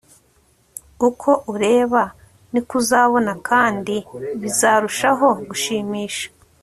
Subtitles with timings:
[1.07, 2.01] Uko ureba
[2.51, 3.95] niko uzabona kandi
[4.41, 6.25] bizarushaho gushimisha